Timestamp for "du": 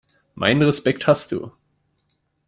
1.31-1.51